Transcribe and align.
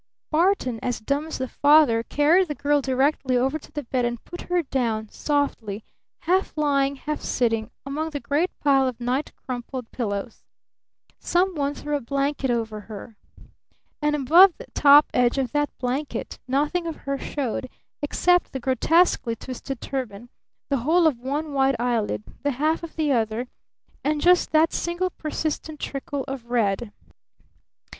Barton, 0.31 0.79
as 0.81 0.99
dumb 0.99 1.27
as 1.27 1.37
the 1.37 1.47
father, 1.47 2.01
carried 2.01 2.47
the 2.47 2.55
girl 2.55 2.81
directly 2.81 3.35
to 3.37 3.71
the 3.71 3.83
bed 3.83 4.03
and 4.03 4.25
put 4.25 4.41
her 4.49 4.63
down 4.63 5.09
softly, 5.09 5.83
half 6.21 6.57
lying, 6.57 6.95
half 6.95 7.21
sitting, 7.21 7.69
among 7.85 8.09
the 8.09 8.19
great 8.19 8.49
pile 8.61 8.87
of 8.87 8.99
night 8.99 9.31
crumpled 9.35 9.91
pillows. 9.91 10.43
Some 11.19 11.53
one 11.53 11.75
threw 11.75 11.95
a 11.95 12.01
blanket 12.01 12.49
over 12.49 12.79
her. 12.79 13.15
And 14.01 14.15
above 14.15 14.57
the 14.57 14.65
top 14.73 15.05
edge 15.13 15.37
of 15.37 15.51
that 15.51 15.69
blanket 15.77 16.39
nothing 16.47 16.87
of 16.87 16.95
her 17.05 17.19
showed 17.19 17.69
except 18.01 18.53
the 18.53 18.59
grotesquely 18.59 19.35
twisted 19.35 19.81
turban, 19.81 20.29
the 20.69 20.77
whole 20.77 21.05
of 21.05 21.19
one 21.19 21.53
white 21.53 21.79
eyelid, 21.79 22.23
the 22.41 22.53
half 22.53 22.81
of 22.81 22.95
the 22.95 23.11
other, 23.11 23.47
and 24.03 24.19
just 24.19 24.49
that 24.49 24.73
single 24.73 25.11
persistent 25.11 25.79
trickle 25.79 26.23
of 26.27 26.47
red. 26.49 26.91